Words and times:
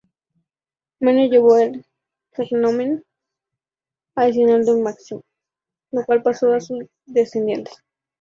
Manio 0.99 1.29
llevó 1.29 1.57
el 1.59 1.85
"cognomen" 2.35 3.03
adicional 4.15 4.65
de 4.65 4.81
Máximo, 4.81 5.21
el 5.91 6.03
cual 6.07 6.23
pasó 6.23 6.51
a 6.53 6.59
sus 6.59 6.85
descendientes. 7.05 7.75